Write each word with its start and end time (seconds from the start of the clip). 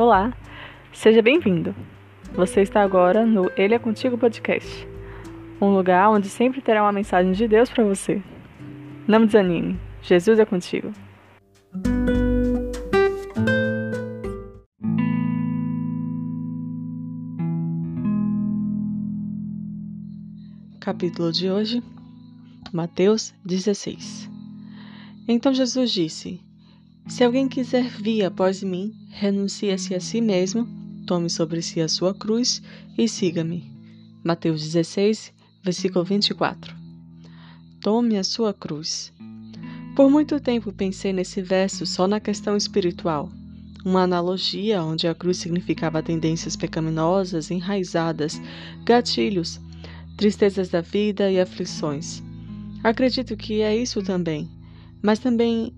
Olá, 0.00 0.32
seja 0.94 1.20
bem-vindo. 1.20 1.74
Você 2.32 2.62
está 2.62 2.80
agora 2.80 3.26
no 3.26 3.50
Ele 3.54 3.74
é 3.74 3.78
Contigo 3.78 4.16
Podcast, 4.16 4.88
um 5.60 5.74
lugar 5.74 6.08
onde 6.08 6.26
sempre 6.26 6.62
terá 6.62 6.82
uma 6.82 6.90
mensagem 6.90 7.32
de 7.32 7.46
Deus 7.46 7.68
para 7.68 7.84
você. 7.84 8.22
Não 9.06 9.26
desanime, 9.26 9.78
Jesus 10.00 10.38
é 10.38 10.46
contigo. 10.46 10.90
Capítulo 20.80 21.30
de 21.30 21.50
hoje, 21.50 21.82
Mateus 22.72 23.34
16. 23.44 24.30
Então 25.28 25.52
Jesus 25.52 25.92
disse: 25.92 26.40
Se 27.10 27.24
alguém 27.24 27.48
quiser 27.48 27.88
vir 27.88 28.24
após 28.24 28.62
mim, 28.62 28.94
renuncie-se 29.08 29.96
a 29.96 30.00
si 30.00 30.20
mesmo, 30.20 30.66
tome 31.08 31.28
sobre 31.28 31.60
si 31.60 31.80
a 31.80 31.88
sua 31.88 32.14
cruz 32.14 32.62
e 32.96 33.08
siga-me. 33.08 33.68
Mateus 34.22 34.62
16, 34.62 35.32
versículo 35.60 36.04
24. 36.04 36.72
Tome 37.80 38.16
a 38.16 38.22
sua 38.22 38.54
cruz. 38.54 39.12
Por 39.96 40.08
muito 40.08 40.38
tempo 40.38 40.72
pensei 40.72 41.12
nesse 41.12 41.42
verso 41.42 41.84
só 41.84 42.06
na 42.06 42.20
questão 42.20 42.56
espiritual, 42.56 43.28
uma 43.84 44.04
analogia 44.04 44.80
onde 44.80 45.08
a 45.08 45.14
cruz 45.14 45.38
significava 45.38 46.04
tendências 46.04 46.54
pecaminosas, 46.54 47.50
enraizadas, 47.50 48.40
gatilhos, 48.84 49.60
tristezas 50.16 50.68
da 50.68 50.80
vida 50.80 51.28
e 51.28 51.40
aflições. 51.40 52.22
Acredito 52.84 53.36
que 53.36 53.62
é 53.62 53.76
isso 53.76 54.00
também, 54.00 54.48
mas 55.02 55.18
também 55.18 55.74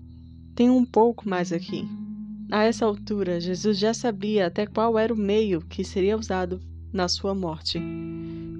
tem 0.55 0.69
um 0.69 0.85
pouco 0.85 1.27
mais 1.27 1.51
aqui. 1.51 1.87
A 2.51 2.63
essa 2.63 2.85
altura, 2.85 3.39
Jesus 3.39 3.77
já 3.77 3.93
sabia 3.93 4.47
até 4.47 4.65
qual 4.65 4.97
era 4.97 5.13
o 5.13 5.17
meio 5.17 5.61
que 5.61 5.83
seria 5.83 6.17
usado 6.17 6.61
na 6.91 7.07
sua 7.07 7.33
morte. 7.33 7.81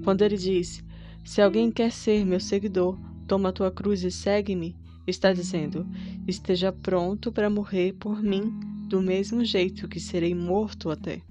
Quando 0.02 0.22
ele 0.22 0.36
disse: 0.36 0.82
Se 1.24 1.40
alguém 1.40 1.70
quer 1.70 1.92
ser 1.92 2.24
meu 2.24 2.40
seguidor, 2.40 2.98
toma 3.28 3.50
a 3.50 3.52
tua 3.52 3.70
cruz 3.70 4.02
e 4.02 4.10
segue-me, 4.10 4.74
está 5.06 5.32
dizendo: 5.32 5.86
Esteja 6.26 6.72
pronto 6.72 7.30
para 7.30 7.48
morrer 7.48 7.92
por 7.92 8.20
mim, 8.22 8.52
do 8.88 9.00
mesmo 9.00 9.44
jeito 9.44 9.88
que 9.88 10.00
serei 10.00 10.34
morto 10.34 10.90
até. 10.90 11.22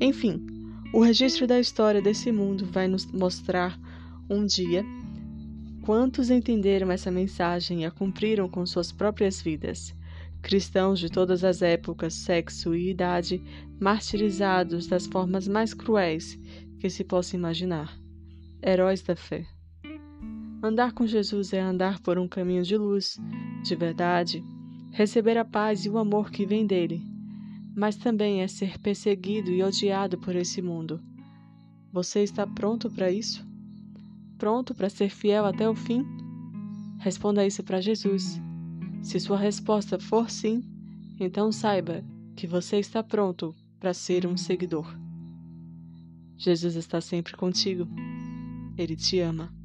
Enfim, 0.00 0.46
o 0.92 1.00
registro 1.00 1.46
da 1.46 1.58
história 1.58 2.00
desse 2.00 2.30
mundo 2.30 2.66
vai 2.66 2.86
nos 2.86 3.04
mostrar 3.06 3.78
um 4.30 4.46
dia 4.46 4.84
quantos 5.88 6.28
entenderam 6.28 6.92
essa 6.92 7.10
mensagem 7.10 7.80
e 7.80 7.86
a 7.86 7.90
cumpriram 7.90 8.46
com 8.46 8.66
suas 8.66 8.92
próprias 8.92 9.40
vidas 9.40 9.96
cristãos 10.42 11.00
de 11.00 11.08
todas 11.08 11.42
as 11.42 11.62
épocas, 11.62 12.12
sexo 12.12 12.74
e 12.74 12.90
idade, 12.90 13.42
martirizados 13.80 14.86
das 14.86 15.06
formas 15.06 15.48
mais 15.48 15.72
cruéis 15.72 16.38
que 16.78 16.90
se 16.90 17.02
possa 17.02 17.36
imaginar. 17.36 17.98
Heróis 18.62 19.00
da 19.00 19.16
fé. 19.16 19.46
Andar 20.62 20.92
com 20.92 21.06
Jesus 21.06 21.54
é 21.54 21.60
andar 21.60 22.00
por 22.00 22.18
um 22.18 22.28
caminho 22.28 22.64
de 22.64 22.76
luz, 22.76 23.18
de 23.64 23.74
verdade, 23.74 24.44
receber 24.92 25.38
a 25.38 25.44
paz 25.44 25.86
e 25.86 25.88
o 25.88 25.96
amor 25.96 26.30
que 26.30 26.44
vem 26.44 26.66
dele, 26.66 27.00
mas 27.74 27.96
também 27.96 28.42
é 28.42 28.46
ser 28.46 28.78
perseguido 28.78 29.50
e 29.50 29.62
odiado 29.62 30.18
por 30.18 30.36
esse 30.36 30.60
mundo. 30.60 31.00
Você 31.90 32.22
está 32.22 32.46
pronto 32.46 32.90
para 32.90 33.10
isso? 33.10 33.47
Pronto 34.38 34.74
para 34.74 34.88
ser 34.88 35.10
fiel 35.10 35.44
até 35.44 35.68
o 35.68 35.74
fim? 35.74 36.06
Responda 37.00 37.46
isso 37.46 37.62
para 37.62 37.80
Jesus 37.80 38.40
se 39.02 39.18
sua 39.20 39.38
resposta 39.38 39.98
for 39.98 40.28
sim, 40.28 40.62
então 41.18 41.52
saiba 41.52 42.04
que 42.36 42.46
você 42.46 42.78
está 42.78 43.02
pronto 43.02 43.54
para 43.78 43.94
ser 43.94 44.26
um 44.26 44.36
seguidor. 44.36 44.86
Jesus 46.36 46.76
está 46.76 47.00
sempre 47.00 47.36
contigo. 47.36 47.88
Ele 48.76 48.94
te 48.94 49.18
ama. 49.20 49.57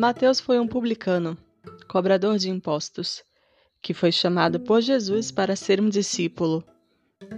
Mateus 0.00 0.40
foi 0.40 0.58
um 0.58 0.66
publicano 0.66 1.36
cobrador 1.86 2.38
de 2.38 2.48
impostos, 2.48 3.22
que 3.82 3.92
foi 3.92 4.10
chamado 4.10 4.58
por 4.58 4.80
Jesus 4.80 5.30
para 5.30 5.54
ser 5.54 5.78
um 5.78 5.90
discípulo. 5.90 6.64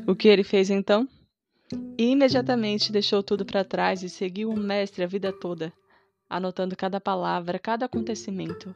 O 0.06 0.14
que 0.14 0.28
ele 0.28 0.44
fez 0.44 0.70
então? 0.70 1.08
Imediatamente 1.98 2.92
deixou 2.92 3.20
tudo 3.20 3.44
para 3.44 3.64
trás 3.64 4.04
e 4.04 4.08
seguiu 4.08 4.48
o 4.48 4.56
Mestre 4.56 5.02
a 5.02 5.08
vida 5.08 5.32
toda, 5.32 5.72
anotando 6.30 6.76
cada 6.76 7.00
palavra, 7.00 7.58
cada 7.58 7.86
acontecimento. 7.86 8.72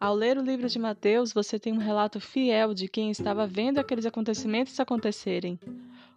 Ao 0.00 0.12
ler 0.12 0.36
o 0.36 0.42
livro 0.42 0.68
de 0.68 0.78
Mateus, 0.80 1.32
você 1.32 1.60
tem 1.60 1.72
um 1.72 1.78
relato 1.78 2.18
fiel 2.18 2.74
de 2.74 2.88
quem 2.88 3.12
estava 3.12 3.46
vendo 3.46 3.78
aqueles 3.78 4.04
acontecimentos 4.04 4.80
acontecerem, 4.80 5.60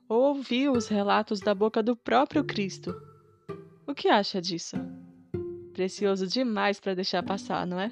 ou 0.07 0.23
ouviu 0.23 0.71
os 0.71 0.87
relatos 0.87 1.39
da 1.39 1.53
boca 1.53 1.83
do 1.83 1.95
próprio 1.95 2.43
Cristo. 2.43 2.99
O 3.85 3.93
que 3.93 4.07
acha 4.07 4.41
disso? 4.41 4.75
Precioso 5.79 6.27
demais 6.27 6.77
para 6.77 6.93
deixar 6.93 7.23
passar, 7.23 7.65
não 7.65 7.79
é? 7.79 7.89